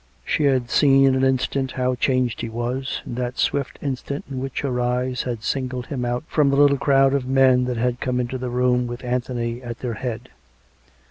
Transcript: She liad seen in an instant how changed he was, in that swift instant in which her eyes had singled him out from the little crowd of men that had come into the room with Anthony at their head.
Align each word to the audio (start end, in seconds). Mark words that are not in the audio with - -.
She 0.25 0.45
liad 0.45 0.71
seen 0.71 1.05
in 1.05 1.13
an 1.13 1.23
instant 1.23 1.73
how 1.73 1.93
changed 1.93 2.41
he 2.41 2.49
was, 2.49 3.03
in 3.05 3.13
that 3.13 3.37
swift 3.37 3.77
instant 3.83 4.25
in 4.31 4.39
which 4.39 4.61
her 4.61 4.79
eyes 4.81 5.21
had 5.21 5.43
singled 5.43 5.85
him 5.85 6.05
out 6.05 6.23
from 6.27 6.49
the 6.49 6.55
little 6.57 6.79
crowd 6.79 7.13
of 7.13 7.27
men 7.27 7.65
that 7.65 7.77
had 7.77 7.99
come 8.01 8.19
into 8.19 8.39
the 8.39 8.49
room 8.49 8.87
with 8.87 9.03
Anthony 9.05 9.61
at 9.61 9.81
their 9.81 9.93
head. 9.93 10.29